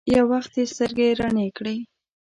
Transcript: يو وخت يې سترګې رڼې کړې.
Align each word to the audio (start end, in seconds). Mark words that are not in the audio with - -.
يو 0.15 0.25
وخت 0.31 0.51
يې 0.59 0.63
سترګې 0.73 1.07
رڼې 1.19 1.47
کړې. 1.57 1.75